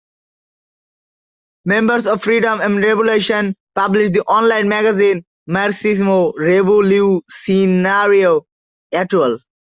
Members 1.63 2.07
of 2.07 2.23
Freedom 2.23 2.59
and 2.59 2.83
Revolution 2.83 3.55
publish 3.75 4.09
the 4.09 4.21
online 4.23 4.67
magazine 4.67 5.23
Marxismo 5.47 6.33
Revolucionario 6.39 8.41
Atual. 8.91 9.37